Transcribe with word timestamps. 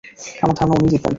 আমার 0.43 0.55
ধারণা, 0.57 0.75
উনিই 0.75 0.91
জিতবেন। 0.93 1.09